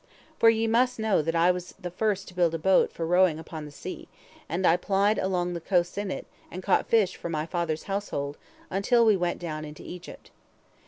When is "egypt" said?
9.83-10.31